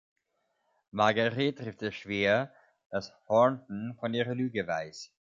[0.91, 2.51] Margaret trifft es schwer,
[2.89, 5.11] dass Thornton von ihrer Lüge weiß.